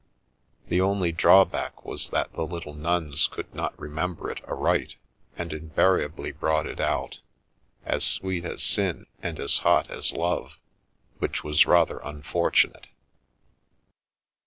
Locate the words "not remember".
3.53-4.31